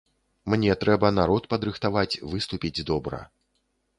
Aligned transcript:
Мне 0.53 0.71
трэба 0.83 1.11
народ 1.17 1.43
падрыхтаваць, 1.51 2.19
выступіць 2.33 2.85
добра. 2.91 3.23